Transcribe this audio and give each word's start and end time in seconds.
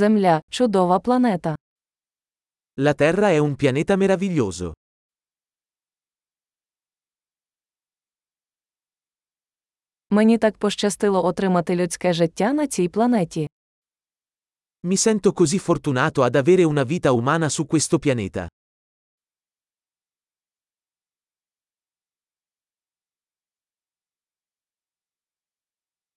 Земля 0.00 0.40
чудова 0.50 1.00
планета. 1.00 1.54
La 2.78 2.94
Terra 2.94 3.30
è 3.30 3.38
un 3.38 3.56
pianeta 3.56 3.96
meraviglioso. 3.96 4.72
Мені 10.10 10.38
так 10.38 10.56
пощастило 10.58 11.24
отримати 11.24 11.76
людське 11.76 12.12
життя 12.12 12.52
на 12.52 12.66
цій 12.66 12.88
планеті. 12.88 13.48
Mi 14.86 14.96
sento 14.96 15.32
così 15.32 15.58
fortunato 15.58 16.22
ad 16.22 16.34
avere 16.36 16.64
una 16.64 16.84
vita 16.84 17.12
umana 17.12 17.48
su 17.48 17.66
questo 17.66 17.98
pianeta. 17.98 18.48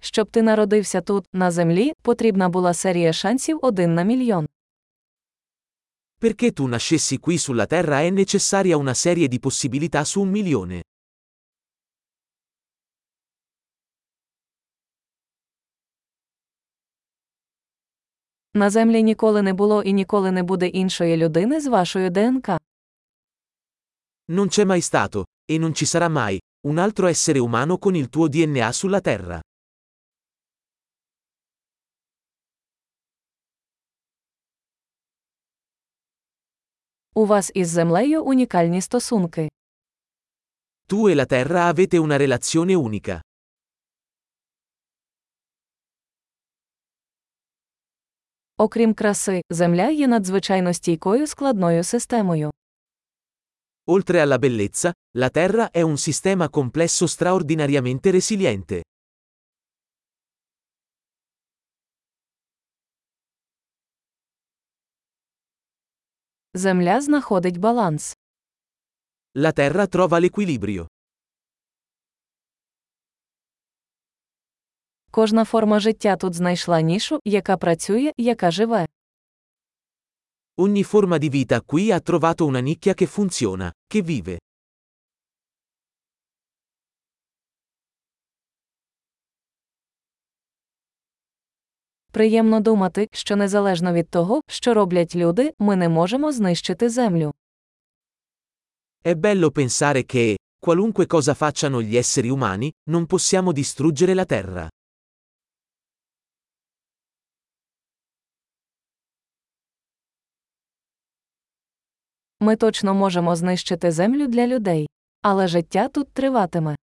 Щоб 0.00 0.30
ти 0.30 0.42
народився 0.42 1.00
тут, 1.00 1.26
на 1.32 1.50
землі, 1.50 1.92
потрібна 2.02 2.48
була 2.48 2.74
серія 2.74 3.12
шансів 3.12 3.58
один 3.62 3.94
на 3.94 4.02
мільйон. 4.02 4.46
Perché 6.20 6.50
tu 6.50 6.66
nascessi 6.68 7.18
qui 7.18 7.36
sulla 7.38 7.66
Terra 7.66 8.00
è 8.00 8.10
necessaria 8.10 8.76
una 8.76 8.94
serie 8.94 9.28
di 9.28 9.38
possibilità 9.38 10.04
su 10.04 10.20
un 10.22 10.30
milione. 10.30 10.82
На 18.54 18.70
землі 18.70 19.02
ніколи 19.02 19.42
не 19.42 19.52
було 19.52 19.82
і 19.82 19.92
ніколи 19.92 20.30
не 20.30 20.42
буде 20.42 20.66
іншої 20.66 21.16
людини 21.16 21.60
з 21.60 21.66
вашою 21.66 22.10
ДНК. 22.10 22.48
Non 24.28 24.48
c'è 24.48 24.64
mai 24.64 24.80
stato, 24.80 25.24
e 25.52 25.58
non 25.58 25.72
ci 25.74 25.86
sarà 25.86 26.08
mai, 26.08 26.38
un 26.68 26.78
altro 26.78 27.06
essere 27.06 27.38
umano 27.38 27.78
con 27.78 27.94
il 27.94 28.08
tuo 28.08 28.28
DNA 28.28 28.72
sulla 28.72 29.00
Terra. 29.00 29.40
У 37.14 37.26
вас 37.26 37.52
із 37.54 37.68
землею 37.68 38.24
унікальні 38.24 38.80
стосунки. 38.80 39.48
Tu 40.88 41.08
e 41.08 41.14
la 41.14 41.26
Terra 41.26 41.68
avete 41.68 41.98
una 41.98 42.18
relazione 42.18 42.76
unica. 42.76 43.22
Окрім 48.58 48.94
краси, 48.94 49.42
земля 49.50 49.90
є 49.90 50.08
надзвичайно 50.08 50.74
стійкою 50.74 51.26
складною 51.26 51.84
системою. 51.84 52.50
Oltre 53.86 54.20
alla 54.20 54.38
bellezza, 54.38 54.92
la 55.14 55.30
Terra 55.30 55.70
è 55.70 55.82
un 55.82 55.96
sistema 55.96 56.48
complesso 56.48 57.06
straordinariamente 57.06 58.10
resiliente. 58.10 58.82
Земля 66.55 66.99
знаходить 66.99 67.57
баланс. 67.57 68.13
La 69.33 69.53
Terra 69.53 69.87
trova 69.87 70.19
l'equilibrio. 70.19 70.87
Кожна 75.11 75.45
форма 75.45 75.79
життя 75.79 76.15
тут 76.15 76.33
знайшла 76.33 76.81
нішу, 76.81 77.19
яка 77.25 77.57
працює, 77.57 78.11
яка 78.17 78.51
живе. 78.51 78.85
Ogni 80.57 80.83
forma 80.83 81.17
di 81.17 81.29
vita 81.29 81.61
qui 81.61 81.91
ha 81.91 81.99
trovato 82.01 82.45
una 82.45 82.59
nicchia 82.59 82.93
che 82.93 83.07
funziona, 83.07 83.71
che 83.87 84.01
vive. 84.01 84.39
Приємно 92.11 92.59
думати, 92.59 93.07
що 93.11 93.35
незалежно 93.35 93.93
від 93.93 94.09
того, 94.09 94.41
що 94.47 94.73
роблять 94.73 95.15
люди, 95.15 95.53
ми 95.59 95.75
не 95.75 95.89
можемо 95.89 96.31
знищити 96.31 96.89
землю. 96.89 97.33
È 99.03 99.15
bello 99.15 99.49
pensare 99.51 100.03
che, 100.05 100.35
qualunque 100.65 101.05
cosa 101.07 101.33
facciano 101.33 101.81
gli 101.81 101.95
esseri 101.97 102.29
umani, 102.29 102.71
non 102.89 103.05
possiamo 103.05 103.51
distruggere 103.51 104.13
la 104.13 104.25
Terra. 104.25 104.69
Ми 112.39 112.55
точно 112.55 112.93
можемо 112.93 113.35
знищити 113.35 113.91
землю 113.91 114.27
для 114.27 114.47
людей. 114.47 114.87
Але 115.21 115.47
життя 115.47 115.87
тут 115.87 116.13
триватиме. 116.13 116.75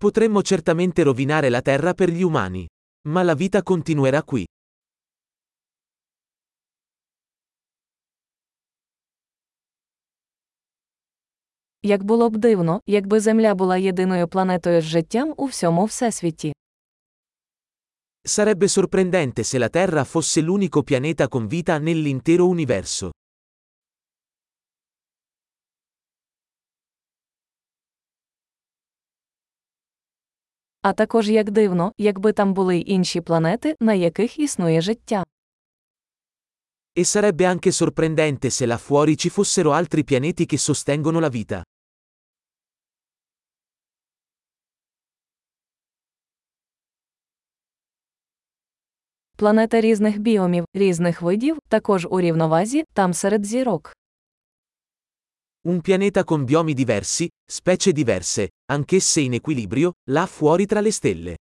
Potremmo 0.00 0.42
certamente 0.42 1.04
rovinare 1.04 1.50
la 1.50 1.62
Terra 1.62 1.94
per 1.94 2.10
gli 2.10 2.22
umani. 2.24 2.66
Ma 3.07 3.23
la 3.23 3.35
vita 3.35 3.61
continuerà 3.61 4.21
qui. 4.21 4.45
Як 11.83 12.03
було 12.03 12.29
б 12.29 12.37
дивно, 12.37 12.81
якби 12.87 13.19
Земля 13.19 13.55
була 13.55 13.77
єдиною 13.77 14.27
планетою 14.27 14.81
з 14.81 14.83
життям 14.83 15.33
у 15.37 15.45
всьому 15.45 15.85
всесвіті. 15.85 16.53
Sarebbe 18.27 18.67
sorprendente 18.67 19.43
se 19.43 19.57
la 19.59 19.69
Terra 19.69 20.03
fosse 20.13 20.41
l'unico 20.41 20.83
pianeta 20.83 21.27
con 21.33 21.47
vita 21.47 21.79
nell'intero 21.79 22.43
universo. 22.55 23.11
А 30.82 30.92
також 30.92 31.30
як 31.30 31.50
дивно, 31.50 31.92
якби 31.98 32.32
там 32.32 32.54
були 32.54 32.76
й 32.76 32.84
інші 32.86 33.20
планети, 33.20 33.76
на 33.80 33.94
яких 33.94 34.38
існує 34.38 34.80
життя. 34.80 35.24
E 36.98 37.04
sarebbe 37.04 37.44
anche 37.46 37.72
sorprendente 37.72 38.50
se 38.50 38.66
là 38.66 38.76
fuori 38.86 39.16
ci 39.16 39.28
fossero 39.36 39.70
altri 39.72 40.02
pianeti 40.04 40.44
che 40.50 40.58
sostengono 40.58 41.20
la 41.20 41.30
vita. 41.30 41.62
Планета 49.36 49.80
різних 49.80 50.18
біомів, 50.18 50.64
різних 50.74 51.22
видів, 51.22 51.58
також 51.68 52.06
у 52.10 52.20
рівновазі, 52.20 52.84
там 52.92 53.14
серед 53.14 53.44
зірок. 53.46 53.92
Un 55.67 55.81
pianeta 55.81 56.23
con 56.23 56.45
biomi 56.45 56.73
diversi, 56.73 57.27
specie 57.45 57.91
diverse, 57.91 58.49
anch'esse 58.71 59.19
in 59.19 59.33
equilibrio, 59.33 59.91
là 60.11 60.25
fuori 60.25 60.65
tra 60.65 60.81
le 60.81 60.91
stelle. 60.91 61.35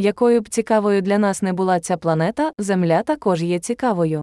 Якою 0.00 0.40
б 0.40 0.48
цікавою 0.48 1.02
для 1.02 1.18
нас 1.18 1.42
не 1.42 1.52
була 1.52 1.80
ця 1.80 1.96
планета, 1.96 2.52
Земля 2.58 3.02
також 3.02 3.42
є 3.42 3.58
цікавою. 3.58 4.22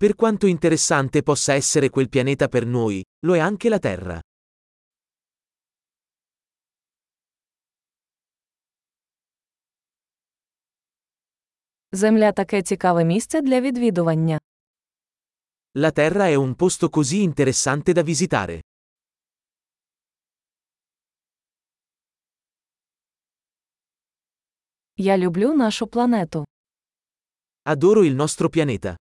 Per 0.00 0.14
quanto 0.16 0.46
interessante 0.48 1.22
possa 1.22 1.54
essere 1.54 1.88
quel 1.88 2.08
pianeta 2.08 2.48
per 2.48 2.66
noi, 2.66 3.02
lo 3.26 3.34
è 3.34 3.38
anche 3.38 3.68
la 3.68 3.78
Terra. 3.78 4.20
Земля 11.92 12.32
таке 12.32 12.62
цікаве 12.62 13.04
місце 13.04 13.40
для 13.40 13.60
відвідування. 13.60 14.40
La 15.74 15.90
Terra 15.92 16.26
è 16.28 16.36
un 16.36 16.54
posto 16.54 16.88
così 16.88 17.18
interessante 17.22 17.92
da 17.92 18.02
visitare. 18.02 18.60
Я 24.96 25.16
люблю 25.16 25.52
нашу 25.54 25.86
планету. 25.86 26.44
Adoro 27.64 28.02
il 28.02 28.14
nostro 28.14 28.48
pianeta. 28.48 28.96